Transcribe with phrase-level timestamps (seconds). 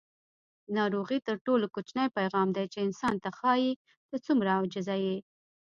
[0.77, 3.71] ناروغي تر ټولو کوچنی پیغام دی چې انسان ته ښایي:
[4.09, 5.17] ته څومره عاجزه یې.